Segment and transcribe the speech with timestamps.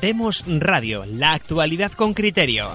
[0.00, 2.68] Demos Radio, la actualidad con criterio.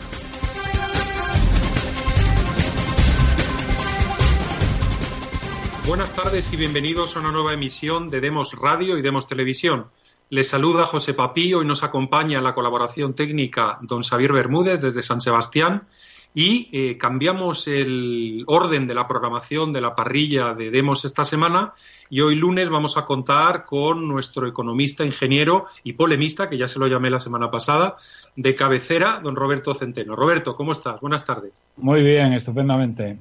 [5.87, 9.87] Buenas tardes y bienvenidos a una nueva emisión de Demos Radio y Demos Televisión.
[10.29, 15.19] Les saluda José Papí, hoy nos acompaña la colaboración técnica don Xavier Bermúdez desde San
[15.19, 15.87] Sebastián
[16.35, 21.73] y eh, cambiamos el orden de la programación de la parrilla de Demos esta semana
[22.09, 26.77] y hoy lunes vamos a contar con nuestro economista, ingeniero y polemista, que ya se
[26.77, 27.95] lo llamé la semana pasada,
[28.35, 30.13] de cabecera, don Roberto Centeno.
[30.15, 30.99] Roberto, ¿cómo estás?
[30.99, 31.53] Buenas tardes.
[31.77, 33.17] Muy bien, estupendamente.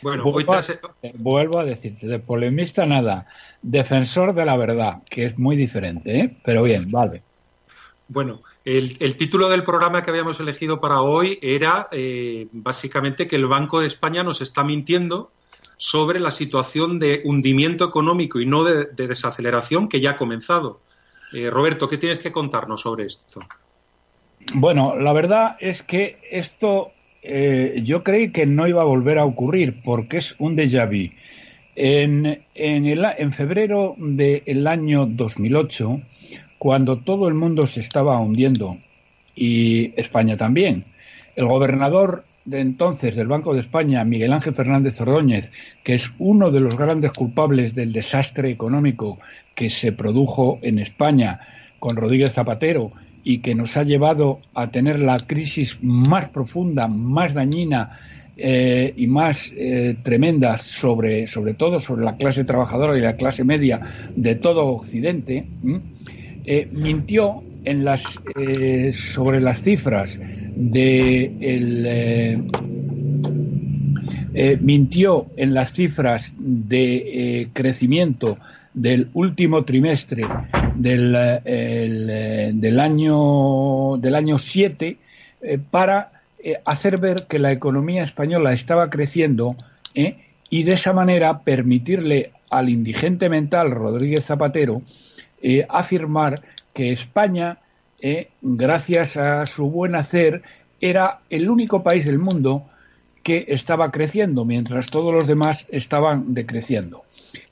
[0.00, 3.26] Bueno, vuelvo, hoy a, vuelvo a decirte, de polemista nada,
[3.60, 6.36] defensor de la verdad, que es muy diferente, ¿eh?
[6.42, 7.22] pero bien, vale.
[8.08, 13.46] Bueno, el, título del programa que habíamos elegido para hoy era eh, básicamente que el
[13.46, 15.30] Banco de España nos está mintiendo
[15.76, 20.80] sobre la situación de hundimiento económico y no de, de desaceleración que ya ha comenzado.
[21.32, 23.40] Eh, Roberto, ¿qué tienes que contarnos sobre esto?
[24.54, 29.24] Bueno, la verdad es que esto eh, yo creí que no iba a volver a
[29.24, 31.12] ocurrir porque es un déjà vu.
[31.74, 36.00] En, en, febrero del año 2008,
[36.66, 38.76] cuando todo el mundo se estaba hundiendo
[39.36, 40.84] y España también.
[41.36, 45.52] El gobernador de entonces del Banco de España, Miguel Ángel Fernández Ordóñez,
[45.84, 49.20] que es uno de los grandes culpables del desastre económico
[49.54, 51.38] que se produjo en España
[51.78, 52.90] con Rodríguez Zapatero
[53.22, 57.92] y que nos ha llevado a tener la crisis más profunda, más dañina
[58.36, 63.44] eh, y más eh, tremenda sobre, sobre todo sobre la clase trabajadora y la clase
[63.44, 63.82] media
[64.16, 65.46] de todo Occidente,
[66.48, 71.32] eh, mintió en las, eh, sobre las cifras de
[74.32, 78.38] eh, mintió en las cifras de crecimiento
[78.74, 80.24] del último trimestre
[80.76, 84.98] del, el, del año del año 7
[85.72, 86.12] para
[86.64, 89.56] hacer ver que la economía española estaba creciendo
[89.94, 94.82] y de esa manera permitirle al indigente mental Rodríguez Zapatero
[95.68, 96.42] afirmar
[96.76, 97.58] que España,
[98.00, 100.42] eh, gracias a su buen hacer,
[100.80, 102.66] era el único país del mundo
[103.22, 107.04] que estaba creciendo, mientras todos los demás estaban decreciendo.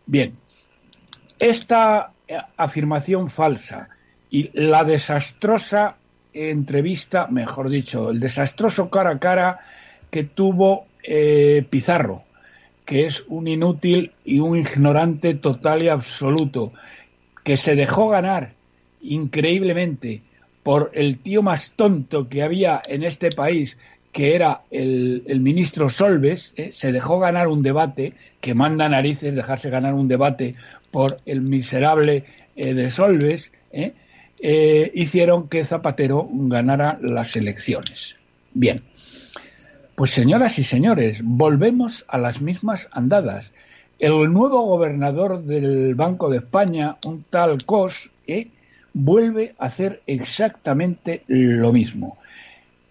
[0.05, 0.37] Bien,
[1.39, 3.89] esta eh, afirmación falsa
[4.31, 5.97] y la desastrosa
[6.35, 9.61] entrevista, mejor dicho, el desastroso cara a cara
[10.11, 12.25] que tuvo eh, Pizarro,
[12.85, 16.73] que es un inútil y un ignorante total y absoluto,
[17.45, 18.55] que se dejó ganar
[19.01, 20.23] increíblemente
[20.63, 23.77] por el tío más tonto que había en este país,
[24.13, 26.73] que era el, el ministro Solves, ¿eh?
[26.73, 30.55] se dejó ganar un debate, que manda narices dejarse ganar un debate
[30.91, 32.25] por el miserable
[32.57, 33.93] eh, de Solves, ¿eh?
[34.95, 38.17] hicieron que Zapatero ganara las elecciones.
[38.53, 38.83] Bien,
[39.95, 43.53] pues señoras y señores, volvemos a las mismas andadas.
[43.99, 48.49] El nuevo gobernador del Banco de España, un tal Cos, ¿eh?
[48.93, 52.19] vuelve a hacer exactamente lo mismo.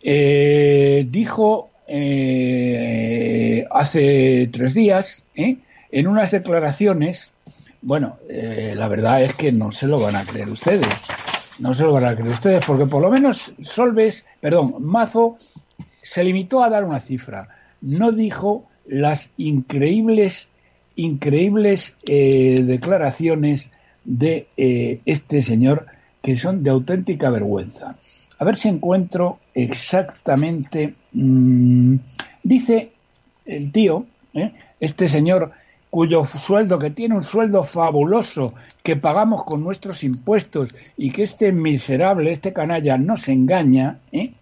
[0.02, 7.31] Eh, dijo eh, hace tres días, en unas declaraciones,
[7.81, 10.88] bueno, la verdad es que no se lo van a creer ustedes,
[11.59, 15.38] no se lo van a creer ustedes, porque por lo menos Solves, perdón, Mazo
[16.02, 17.50] se limitó a dar una cifra,
[17.81, 20.47] no dijo las increíbles,
[20.95, 23.69] increíbles declaraciones
[24.03, 24.47] de
[25.05, 25.87] este señor
[26.22, 27.97] que son de auténtica vergüenza.
[28.40, 30.95] A ver si encuentro exactamente.
[31.11, 31.95] Mmm,
[32.43, 32.91] dice
[33.45, 34.51] el tío, ¿eh?
[34.79, 35.51] este señor
[35.90, 41.51] cuyo sueldo, que tiene un sueldo fabuloso, que pagamos con nuestros impuestos y que este
[41.51, 44.34] miserable, este canalla, nos engaña, ¿eh?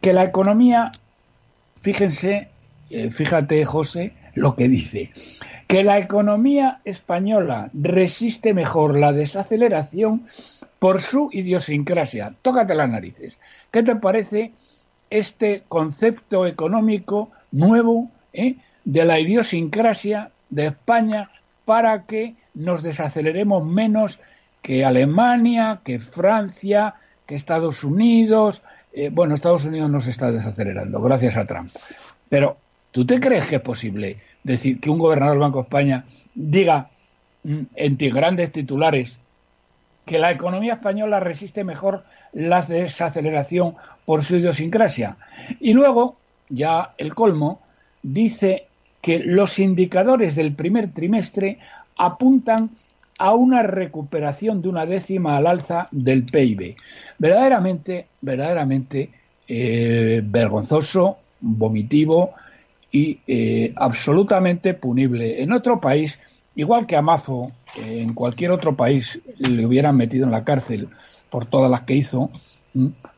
[0.00, 0.90] que la economía,
[1.80, 2.48] fíjense,
[2.90, 5.12] eh, fíjate José, lo que dice,
[5.66, 10.26] que la economía española resiste mejor la desaceleración
[10.78, 12.34] por su idiosincrasia.
[12.42, 13.38] Tócate las narices.
[13.70, 14.52] ¿Qué te parece
[15.10, 21.30] este concepto económico nuevo eh, de la idiosincrasia de España
[21.64, 24.18] para que nos desaceleremos menos
[24.62, 26.94] que Alemania, que Francia,
[27.26, 28.62] que Estados Unidos.
[28.92, 31.70] Eh, bueno, Estados Unidos no se está desacelerando, gracias a Trump.
[32.28, 32.56] Pero,
[32.90, 36.04] ¿tú te crees que es posible decir que un gobernador del Banco de España
[36.34, 36.88] diga
[37.42, 39.18] mm, en grandes titulares
[40.04, 43.74] que la economía española resiste mejor la desaceleración
[44.04, 45.16] por su idiosincrasia?
[45.60, 46.16] Y luego,
[46.48, 47.60] ya el colmo,
[48.02, 48.66] dice
[49.00, 51.58] que los indicadores del primer trimestre
[51.96, 52.70] apuntan
[53.18, 56.76] a una recuperación de una décima al alza del PIB.
[57.18, 59.10] Verdaderamente, verdaderamente
[59.46, 62.34] eh, vergonzoso, vomitivo
[62.94, 65.42] y eh, absolutamente punible.
[65.42, 66.16] En otro país,
[66.54, 70.88] igual que a Mazo, en cualquier otro país le hubieran metido en la cárcel
[71.28, 72.30] por todas las que hizo,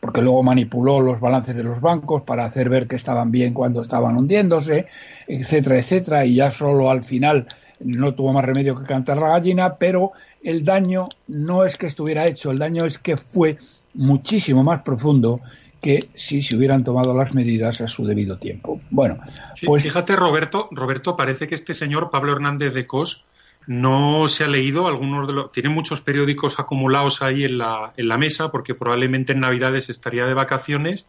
[0.00, 3.82] porque luego manipuló los balances de los bancos para hacer ver que estaban bien cuando
[3.82, 4.86] estaban hundiéndose,
[5.28, 7.46] etcétera, etcétera, y ya solo al final
[7.78, 10.12] no tuvo más remedio que cantar la gallina, pero
[10.42, 13.58] el daño no es que estuviera hecho, el daño es que fue
[13.92, 15.42] muchísimo más profundo
[15.80, 18.80] que si se hubieran tomado las medidas a su debido tiempo.
[18.90, 19.18] Bueno,
[19.64, 23.24] pues fíjate Roberto, Roberto parece que este señor Pablo Hernández de Cos
[23.66, 28.08] no se ha leído algunos de los tiene muchos periódicos acumulados ahí en la, en
[28.08, 31.06] la mesa porque probablemente en Navidades estaría de vacaciones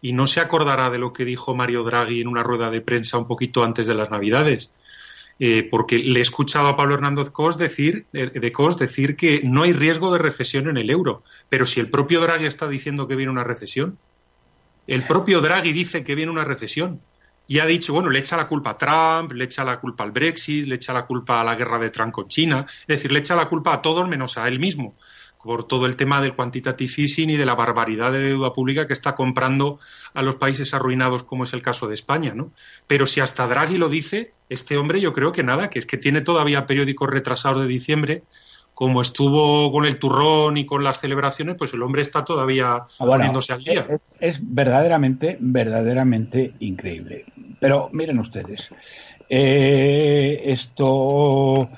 [0.00, 3.18] y no se acordará de lo que dijo Mario Draghi en una rueda de prensa
[3.18, 4.72] un poquito antes de las Navidades.
[5.44, 9.40] Eh, porque le he escuchado a Pablo Hernández Cos decir, eh, de Cos decir que
[9.42, 11.24] no hay riesgo de recesión en el euro.
[11.48, 13.98] Pero si el propio Draghi está diciendo que viene una recesión,
[14.86, 17.00] el propio Draghi dice que viene una recesión
[17.48, 20.12] y ha dicho, bueno, le echa la culpa a Trump, le echa la culpa al
[20.12, 23.18] Brexit, le echa la culpa a la guerra de Trump con China, es decir, le
[23.18, 24.94] echa la culpa a todos menos a él mismo
[25.42, 28.92] por todo el tema del quantitative easing y de la barbaridad de deuda pública que
[28.92, 29.78] está comprando
[30.14, 32.52] a los países arruinados, como es el caso de España, ¿no?
[32.86, 35.98] Pero si hasta Draghi lo dice, este hombre yo creo que nada, que es que
[35.98, 38.22] tiene todavía periódicos retrasados de diciembre,
[38.74, 42.86] como estuvo con el turrón y con las celebraciones, pues el hombre está todavía ah,
[42.98, 43.86] poniéndose al día.
[44.18, 47.26] Es, verdaderamente, verdaderamente increíble.
[47.60, 48.70] Pero miren ustedes,
[49.28, 51.68] eh, esto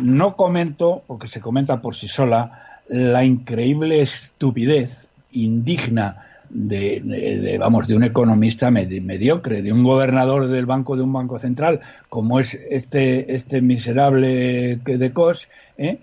[0.00, 7.94] no comento, porque se comenta por sí sola, la increíble estupidez indigna de, vamos de
[7.94, 13.34] un economista mediocre, de un gobernador del banco de un banco central como es este
[13.34, 15.98] este miserable de Cos, ¿eh?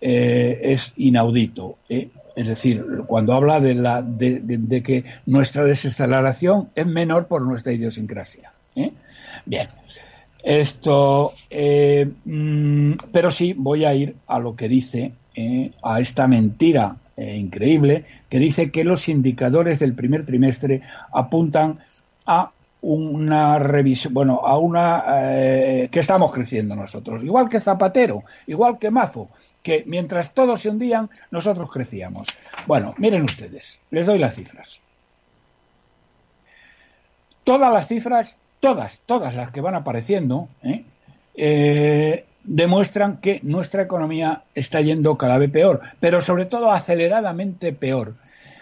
[0.00, 1.78] Eh, es inaudito.
[1.88, 2.08] ¿eh?
[2.36, 8.52] Es decir, cuando habla de, la, de, que nuestra desaceleración es menor por nuestra idiosincrasia.
[9.46, 9.68] Bien,
[10.42, 11.32] esto,
[12.24, 17.36] mm, pero sí voy a ir a lo que dice eh, a esta mentira eh,
[17.36, 20.82] increíble que dice que los indicadores del primer trimestre
[21.12, 21.78] apuntan
[22.26, 22.50] a
[22.84, 28.90] una revisión, bueno, a una eh, que estamos creciendo nosotros, igual que Zapatero, igual que
[28.90, 29.28] Mazo,
[29.62, 32.28] que mientras todos se hundían, nosotros crecíamos.
[32.66, 34.80] Bueno, miren ustedes, les doy las cifras.
[37.44, 40.48] Todas las cifras, todas, todas las que van apareciendo,
[41.34, 48.14] eh, demuestran que nuestra economía está yendo cada vez peor, pero sobre todo aceleradamente peor.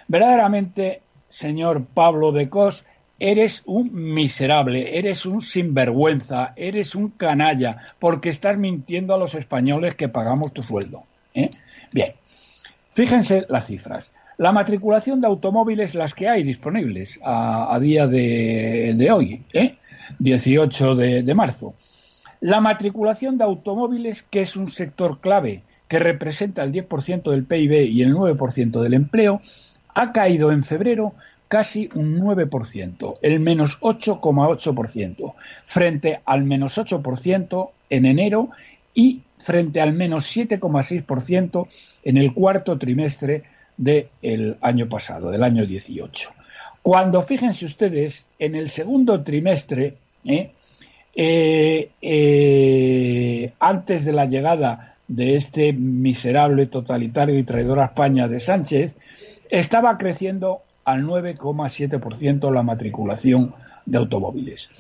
[0.09, 2.85] Verdaderamente, señor Pablo de Cos,
[3.19, 9.95] eres un miserable, eres un sinvergüenza, eres un canalla, porque estás mintiendo a los españoles
[9.95, 11.05] que pagamos tu sueldo.
[11.35, 11.51] ¿eh?
[11.93, 12.15] Bien,
[12.93, 14.13] fíjense las cifras.
[14.39, 19.77] La matriculación de automóviles, las que hay disponibles a, día de, hoy, ¿eh?
[20.19, 21.75] 18 de marzo.
[22.43, 27.87] La matriculación de automóviles, que es un sector clave que representa el 10% del PIB
[27.87, 29.41] y el 9% del empleo,
[29.95, 31.15] ha caído en febrero
[31.47, 35.35] casi un 9%, el menos 8,8%,
[35.67, 38.51] frente al menos 8% en enero
[38.93, 41.69] y frente al menos 7,6%
[42.03, 43.45] en el cuarto trimestre
[43.77, 46.31] del año pasado, del año 18.
[46.83, 49.95] Cuando fíjense ustedes, en el segundo trimestre,
[50.25, 50.51] ¿eh?
[51.15, 58.41] Eh, eh, antes de la llegada de este miserable, totalitario y traidor a España de
[58.41, 58.97] Sánchez,
[59.51, 63.55] estaba creciendo al 9,7% la matriculación
[63.85, 64.71] de automóviles.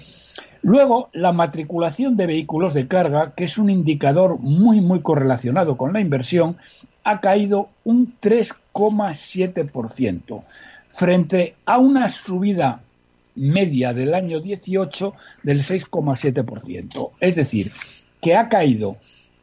[0.62, 5.92] Luego, la matriculación de vehículos de carga, que es un indicador muy, muy correlacionado con
[5.92, 6.56] la inversión,
[7.04, 10.44] ha caído un 3,7%,
[10.88, 12.80] frente a una subida
[13.34, 17.10] media del año 18 del 6,7%.
[17.20, 17.72] Es decir,
[18.20, 18.96] que ha caído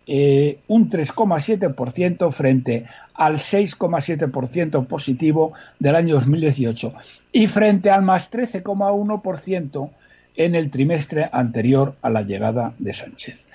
[0.08, 6.93] eh, un 3,7% frente al 6,7% positivo del año 2018
[7.31, 9.89] y frente al más 13,1%
[10.36, 13.46] en el trimestre anterior a la llegada de Sánchez.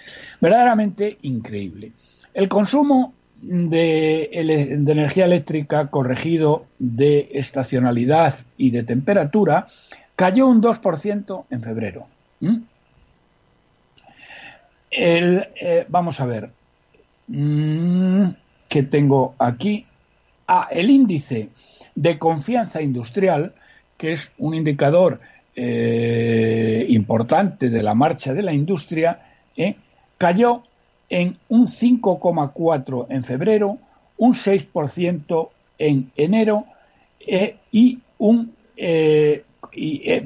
[0.41, 1.93] Verdaderamente increíble.
[2.35, 9.67] El consumo de, energía eléctrica corregido de estacionalidad y de temperatura
[10.17, 12.07] cayó un 2% en febrero.
[14.91, 16.51] Eh, vamos a ver,
[17.27, 18.27] mm,
[18.69, 19.87] ¿qué tengo aquí?
[20.47, 21.49] Ah, el índice
[21.95, 23.55] de confianza industrial,
[23.97, 25.21] que es un indicador
[25.57, 29.21] eh, importante de la marcha de la industria,
[29.57, 29.77] eh,
[30.19, 30.63] cayó
[31.09, 33.79] en un 5,4 en febrero,
[34.19, 36.67] un 6% en enero
[37.73, 38.53] y un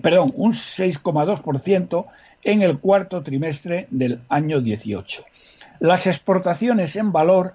[0.02, 2.06] perdón, un 6,2%
[2.44, 5.24] en el cuarto trimestre del año 18.
[5.80, 7.54] Las exportaciones en valor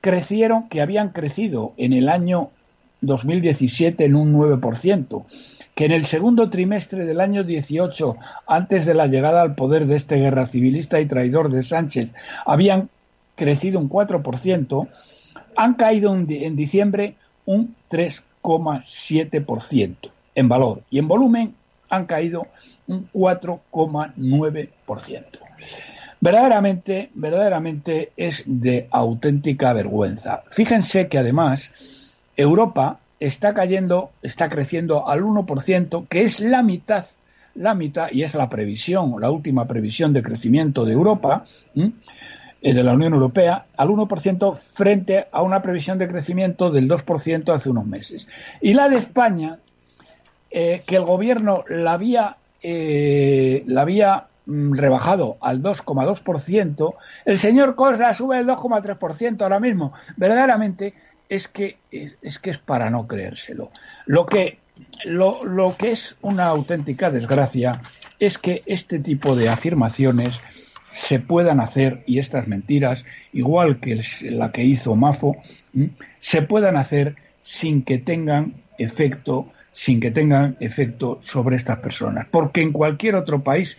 [0.00, 2.50] crecieron, que habían crecido en el año
[3.00, 5.24] 2017 en un 9%,
[5.74, 9.96] que en el segundo trimestre del año 18, antes de la llegada al poder de
[9.96, 12.14] este guerra civilista y traidor de Sánchez,
[12.46, 12.88] habían
[13.34, 14.88] crecido un 4%,
[15.56, 21.54] han caído en diciembre un 3,7% en valor y en volumen
[21.88, 22.46] han caído
[22.86, 25.24] un 4,9%.
[26.20, 30.42] Verdaderamente, verdaderamente es de auténtica vergüenza.
[30.50, 31.72] Fíjense que además
[32.36, 37.06] Europa está cayendo, está creciendo al 1%, que es la mitad,
[37.54, 42.82] la mitad, y es la previsión, la última previsión de crecimiento de Europa, eh, de
[42.82, 47.86] la Unión Europea, al 1% frente a una previsión de crecimiento del 2% hace unos
[47.86, 48.26] meses.
[48.60, 49.58] Y la de España,
[50.56, 56.94] eh, que el gobierno la había, eh, la había mm, rebajado al 2,2%,
[57.24, 59.92] el señor Costa sube el 2,3% ahora mismo.
[60.16, 60.94] Verdaderamente
[61.28, 63.72] es que es, que es para no creérselo.
[64.06, 64.58] Lo que,
[65.04, 67.82] lo, lo que es una auténtica desgracia
[68.20, 70.40] es que este tipo de afirmaciones
[70.92, 75.34] se puedan hacer, y estas mentiras, igual que la que hizo Mafo,
[76.20, 82.26] se puedan hacer sin que tengan efecto, sin que tengan efecto sobre estas personas.
[82.30, 83.76] Porque en cualquier otro país,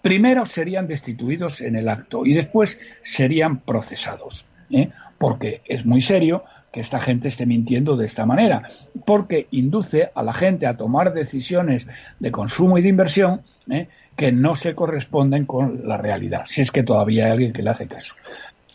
[0.00, 4.46] primero serían destituidos en el acto y después serían procesados.
[4.70, 4.88] ¿eh?
[5.18, 8.68] Porque es muy serio que esta gente esté mintiendo de esta manera,
[9.04, 11.86] porque induce a la gente a tomar decisiones
[12.18, 13.88] de consumo y de inversión ¿eh?
[14.16, 17.70] que no se corresponden con la realidad, si es que todavía hay alguien que le
[17.70, 18.14] hace caso.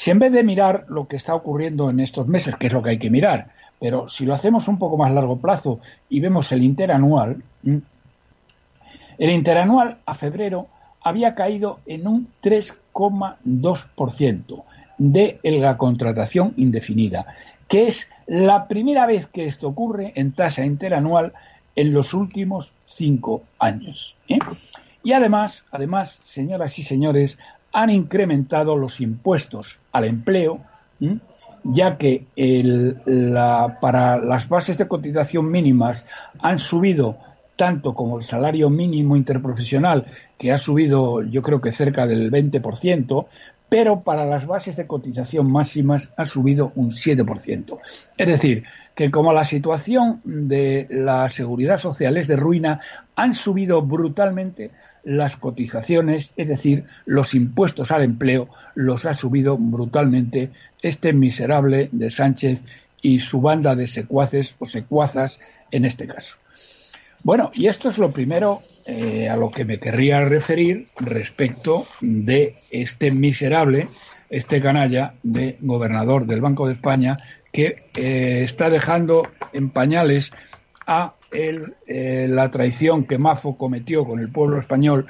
[0.00, 2.82] Si en vez de mirar lo que está ocurriendo en estos meses, que es lo
[2.82, 5.78] que hay que mirar, pero si lo hacemos un poco más largo plazo
[6.08, 10.68] y vemos el interanual, el interanual a febrero
[11.02, 14.62] había caído en un 3,2%
[14.96, 17.26] de la contratación indefinida,
[17.68, 21.34] que es la primera vez que esto ocurre en tasa interanual
[21.76, 24.16] en los últimos cinco años.
[24.30, 24.38] ¿eh?
[25.02, 27.36] Y además, además, señoras y señores,
[27.72, 30.60] han incrementado los impuestos al empleo,
[31.64, 32.26] ya que
[33.80, 36.04] para las bases de cotización mínimas
[36.40, 37.16] han subido
[37.56, 40.06] tanto como el salario mínimo interprofesional,
[40.38, 43.26] que ha subido yo creo que cerca del 20%,
[43.68, 47.78] pero para las bases de cotización máximas ha subido un 7%.
[48.16, 52.80] Es decir, que como la situación de la seguridad social es de ruina,
[53.14, 54.70] han subido brutalmente
[55.04, 60.50] las cotizaciones, es decir, los impuestos al empleo, los ha subido brutalmente
[60.82, 62.62] este miserable de Sánchez
[63.02, 65.40] y su banda de secuaces o secuazas
[65.70, 66.36] en este caso.
[67.22, 72.56] Bueno, y esto es lo primero eh, a lo que me querría referir respecto de
[72.70, 73.88] este miserable,
[74.30, 77.18] este canalla de gobernador del Banco de España
[77.52, 80.30] que eh, está dejando en pañales
[80.86, 85.06] a eh, la traición que Mafo cometió con el pueblo español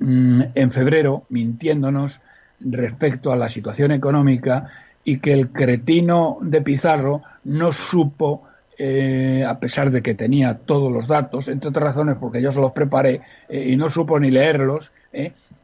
[0.00, 2.20] mm, en febrero, mintiéndonos
[2.60, 4.68] respecto a la situación económica
[5.04, 8.42] y que el cretino de Pizarro no supo,
[8.78, 12.60] eh, a pesar de que tenía todos los datos, entre otras razones porque yo se
[12.60, 14.90] los preparé eh, y no supo ni leerlos,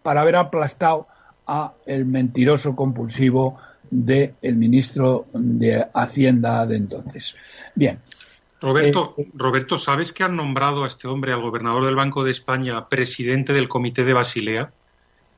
[0.05, 1.09] para haber aplastado
[1.45, 3.57] a el mentiroso compulsivo
[3.91, 7.35] del ministro de Hacienda de entonces.
[7.75, 7.99] Bien.
[8.61, 12.89] Roberto, Roberto, ¿sabes que han nombrado a este hombre, al gobernador del Banco de España,
[12.89, 14.73] presidente del Comité de Basilea?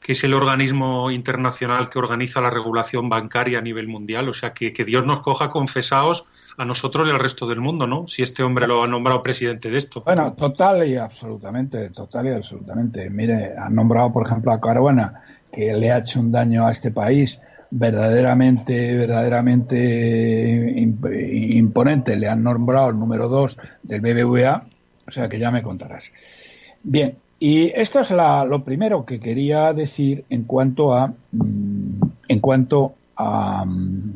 [0.02, 4.28] que es el organismo internacional que organiza la regulación bancaria a nivel mundial.
[4.28, 6.24] O sea, que, que Dios nos coja confesados
[6.58, 8.08] a nosotros y al resto del mundo, ¿no?
[8.08, 10.02] Si este hombre lo ha nombrado presidente de esto.
[10.02, 13.08] Bueno, total y absolutamente, total y absolutamente.
[13.08, 16.90] Mire, han nombrado, por ejemplo, a Caruana, que le ha hecho un daño a este
[16.90, 17.40] país
[17.72, 22.16] verdaderamente, verdaderamente imponente.
[22.16, 24.64] Le han nombrado el número dos del BBVA,
[25.08, 26.12] o sea que ya me contarás.
[26.82, 32.94] Bien, y esto es lo primero que quería decir en cuanto a mm, en cuanto
[33.16, 34.11] a mm,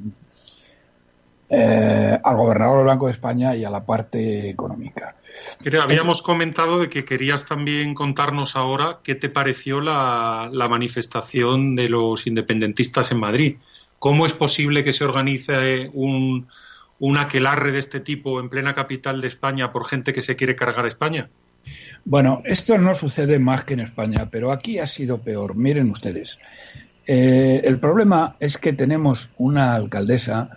[1.49, 5.17] eh, al gobernador del Banco de España y a la parte económica.
[5.81, 12.27] habíamos comentado de que querías también contarnos ahora qué te pareció la, manifestación de los
[12.27, 13.57] independentistas en Madrid.
[13.99, 16.49] ¿Cómo es posible que se organice un,
[16.99, 20.57] un aquelarre de este tipo en plena capital de España por gente que se quiere
[20.57, 21.29] cargar a España?
[22.05, 25.57] Bueno, esto no sucede más que en España, pero aquí ha sido peor.
[25.57, 26.39] Miren ustedes.
[27.07, 30.51] Eh, el problema es que tenemos una alcaldesa,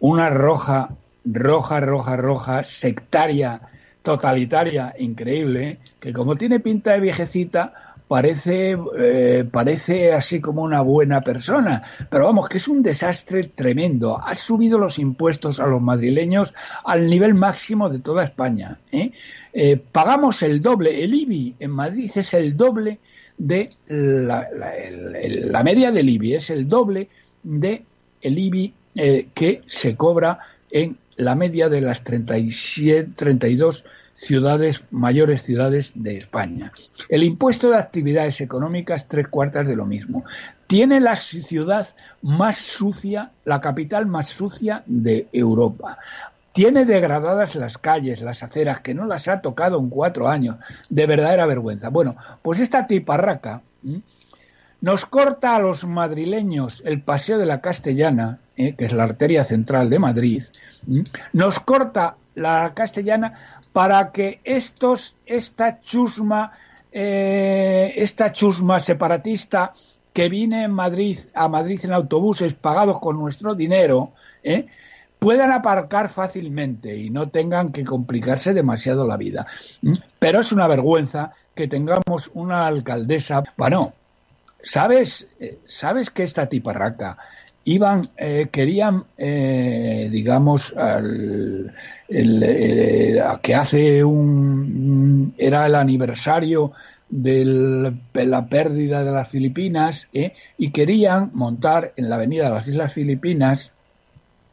[0.00, 0.90] una roja,
[1.24, 3.60] roja, roja, roja, sectaria,
[4.02, 7.72] totalitaria, increíble, que como tiene pinta de viejecita,
[8.08, 14.20] parece, eh, parece así como una buena persona, pero vamos, que es un desastre tremendo.
[14.22, 18.78] Ha subido los impuestos a los madrileños al nivel máximo de toda España.
[18.92, 19.10] ¿eh?
[19.52, 22.98] Eh, pagamos el doble, el IBI en Madrid es el doble
[23.38, 27.08] de la, la, media del IBI, es el doble
[27.42, 27.84] de
[28.22, 28.72] el IBI
[29.34, 30.38] que se cobra
[30.70, 36.72] en la media de las 37, 32 ciudades, mayores ciudades de España.
[37.08, 40.24] El impuesto de actividades económicas, tres cuartas de lo mismo.
[40.66, 41.88] Tiene la ciudad
[42.22, 45.98] más sucia, la capital más sucia de Europa.
[46.52, 50.56] Tiene degradadas las calles, las aceras, que no las ha tocado en cuatro años.
[50.88, 51.90] De verdadera vergüenza.
[51.90, 53.62] Bueno, pues esta tiparraca
[54.80, 58.74] nos corta a los madrileños el paseo de la Castellana, ¿eh?
[58.74, 60.42] que es la arteria central de Madrid.
[61.32, 66.52] Nos corta la Castellana para que estos, esta chusma,
[66.92, 69.72] eh, esta chusma separatista
[70.12, 74.66] que viene en Madrid, a Madrid en autobuses pagados con nuestro dinero, ¿eh?
[75.18, 79.46] puedan aparcar fácilmente y no tengan que complicarse demasiado la vida.
[80.18, 83.42] Pero es una vergüenza que tengamos una alcaldesa.
[83.56, 83.92] Bueno,
[84.62, 85.28] ¿sabes,
[85.66, 87.18] sabes que esta tiparraca
[87.66, 91.74] iban, eh, querían, eh, digamos, al,
[92.08, 96.72] el, que hace un, era el aniversario
[97.08, 100.34] de la pérdida de las Filipinas ¿eh?
[100.56, 103.72] y querían montar en la avenida de las Islas Filipinas,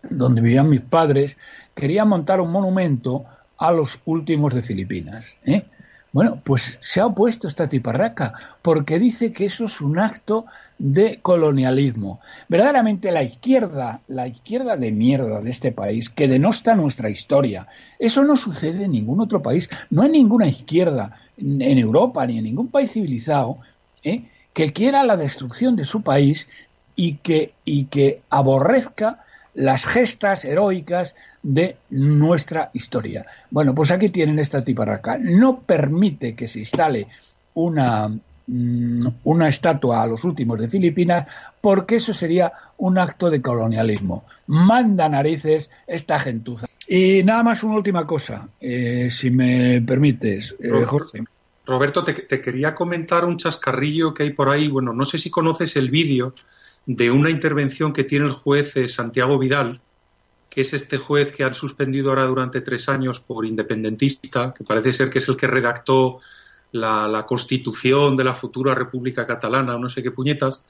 [0.09, 1.37] donde vivían mis padres,
[1.75, 3.25] querían montar un monumento
[3.59, 5.35] a los últimos de Filipinas.
[5.45, 5.65] ¿eh?
[6.13, 10.45] Bueno, pues se ha opuesto esta tiparraca, porque dice que eso es un acto
[10.77, 12.19] de colonialismo.
[12.47, 18.23] Verdaderamente la izquierda, la izquierda de mierda de este país, que denosta nuestra historia, eso
[18.23, 19.67] no sucede en ningún otro país.
[19.89, 23.57] No hay ninguna izquierda en Europa ni en ningún país civilizado
[24.03, 24.29] ¿eh?
[24.53, 26.47] que quiera la destrucción de su país
[26.95, 29.22] y que, y que aborrezca
[29.53, 33.25] las gestas heroicas de nuestra historia.
[33.51, 35.17] Bueno, pues aquí tienen esta tiparraca.
[35.17, 37.07] No permite que se instale
[37.53, 38.09] una,
[38.47, 41.27] mm, una estatua a los últimos de Filipinas
[41.61, 44.25] porque eso sería un acto de colonialismo.
[44.47, 46.67] Manda narices esta gentuza.
[46.87, 51.23] Y nada más una última cosa, eh, si me permites, eh, Jorge.
[51.65, 54.67] Roberto, te, te, quería comentar un chascarrillo que hay por ahí.
[54.67, 56.33] Bueno, no sé si conoces el vídeo
[56.85, 59.81] de una intervención que tiene el juez eh, Santiago Vidal,
[60.49, 64.93] que es este juez que han suspendido ahora durante tres años por independentista, que parece
[64.93, 66.19] ser que es el que redactó
[66.71, 70.63] la, constitución de la futura República Catalana, no sé qué puñetas.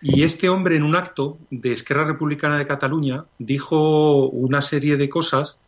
[0.00, 5.08] Y este hombre, en un acto de Esquerra Republicana de Cataluña, dijo una serie de
[5.08, 5.58] cosas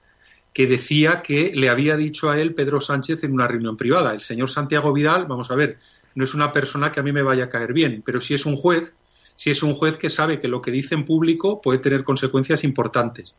[0.52, 4.12] que decía que le había dicho a él Pedro Sánchez en una reunión privada.
[4.12, 5.78] El señor Santiago Vidal, vamos a ver,
[6.14, 8.44] no es una persona que a mí me vaya a caer bien, pero sí es
[8.46, 8.92] un juez
[9.38, 12.64] si es un juez que sabe que lo que dice en público puede tener consecuencias
[12.64, 13.37] importantes.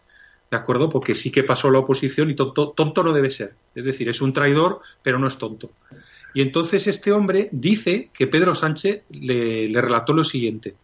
[0.49, 0.89] ¿De acuerdo?
[0.89, 3.53] Porque sí que pasó la oposición y tonto, tonto no debe ser.
[3.75, 5.71] Es decir, es un traidor, pero no es tonto.
[6.33, 10.75] Y entonces este hombre dice que Pedro Sánchez le, relató lo siguiente,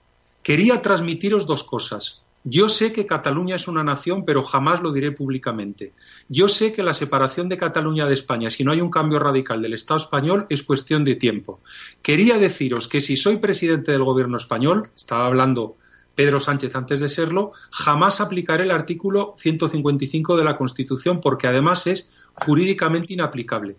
[0.44, 2.22] Quería transmitiros dos cosas.
[2.48, 5.94] Yo sé que Cataluña es una nación, pero jamás lo diré públicamente.
[6.30, 9.64] Yo sé que la separación de Cataluña de España, si no hay un cambio radical
[9.64, 11.60] del Estado español, es cuestión de tiempo.
[12.04, 15.76] Quería deciros que si soy presidente del gobierno español, estaba hablando
[16.14, 21.88] Pedro Sánchez antes de serlo, jamás aplicaré el artículo 155 de la Constitución porque además
[21.88, 23.76] es jurídicamente inaplicable.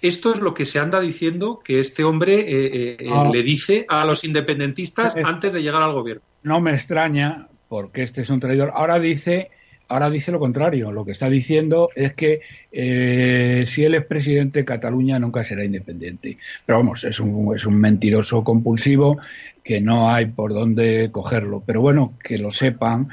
[0.00, 4.04] Esto es lo que se anda diciendo que este hombre eh, eh, le dice a
[4.04, 6.31] los independentistas antes de llegar al gobierno.
[6.42, 8.72] No me extraña, porque este es un traidor.
[8.74, 9.50] Ahora dice,
[9.88, 10.92] ahora dice lo contrario.
[10.92, 12.40] Lo que está diciendo es que
[12.72, 16.38] eh, si él es presidente, Cataluña nunca será independiente.
[16.66, 19.18] Pero vamos, es un, es un mentiroso compulsivo
[19.62, 21.62] que no hay por dónde cogerlo.
[21.64, 23.08] Pero bueno, que lo sepan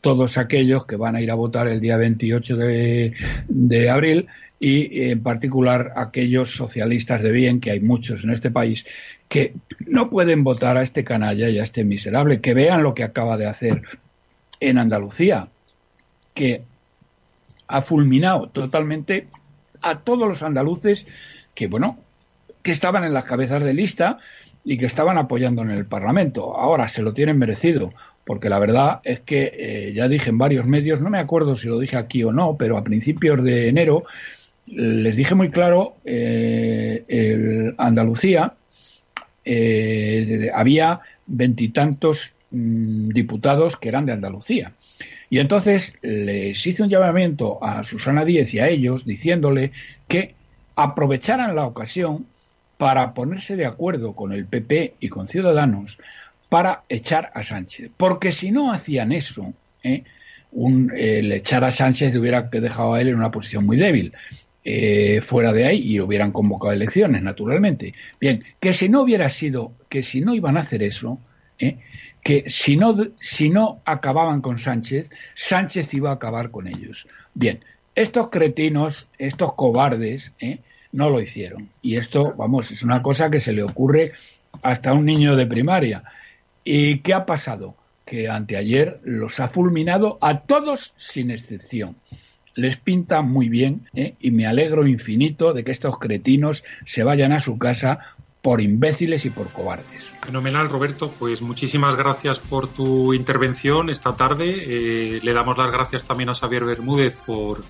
[0.00, 3.14] todos aquellos que van a ir a votar el día 28 de,
[3.48, 4.28] de abril
[4.62, 8.86] y en particular aquellos socialistas de bien, que hay muchos en este país,
[9.28, 9.54] que
[9.86, 13.36] no pueden votar a este canalla y a este miserable, que vean lo que acaba
[13.36, 13.82] de hacer
[14.60, 15.48] en Andalucía,
[16.32, 16.62] que
[17.66, 19.26] ha fulminado totalmente
[19.80, 21.06] a todos los andaluces
[21.56, 21.98] que, bueno,
[22.62, 24.18] que estaban en las cabezas de lista
[24.62, 26.56] y que estaban apoyando en el Parlamento.
[26.56, 27.92] Ahora se lo tienen merecido,
[28.24, 31.66] porque la verdad es que eh, ya dije en varios medios, no me acuerdo si
[31.66, 34.04] lo dije aquí o no, pero a principios de enero
[34.66, 38.54] les dije muy claro, eh, el Andalucía
[39.44, 44.72] eh, había veintitantos mm, diputados que eran de Andalucía.
[45.30, 49.72] Y entonces les hice un llamamiento a Susana Díez y a ellos diciéndole
[50.06, 50.34] que
[50.76, 52.26] aprovecharan la ocasión
[52.76, 55.98] para ponerse de acuerdo con el PP y con Ciudadanos
[56.48, 57.90] para echar a Sánchez.
[57.96, 60.04] Porque si no hacían eso, ¿eh?
[60.50, 64.12] un, el echar a Sánchez le hubiera dejado a él en una posición muy débil.
[64.64, 67.94] Eh, fuera de ahí y hubieran convocado elecciones, naturalmente.
[68.20, 71.18] Bien, que si no hubiera sido, que si no iban a hacer eso,
[71.58, 71.78] ¿eh?
[72.22, 77.08] que si no, si no acababan con Sánchez, Sánchez iba a acabar con ellos.
[77.34, 77.64] Bien,
[77.96, 80.60] estos cretinos, estos cobardes, ¿eh?
[80.92, 81.68] no lo hicieron.
[81.82, 84.12] Y esto, vamos, es una cosa que se le ocurre
[84.62, 86.04] hasta a un niño de primaria.
[86.62, 87.74] ¿Y qué ha pasado?
[88.04, 91.96] Que anteayer los ha fulminado a todos sin excepción
[92.54, 94.14] les pinta muy bien ¿eh?
[94.20, 98.00] y me alegro infinito de que estos cretinos se vayan a su casa
[98.42, 100.10] por imbéciles y por cobardes.
[100.26, 101.12] Fenomenal, Roberto.
[101.18, 104.64] Pues muchísimas gracias por tu intervención esta tarde.
[104.66, 107.62] Eh, le damos las gracias también a Xavier Bermúdez por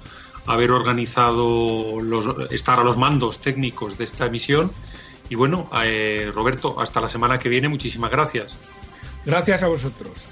[0.46, 4.72] haber organizado los, estar a los mandos técnicos de esta emisión.
[5.28, 7.68] Y bueno, eh, Roberto, hasta la semana que viene.
[7.68, 8.56] Muchísimas gracias.
[9.24, 10.31] Gracias a vosotros.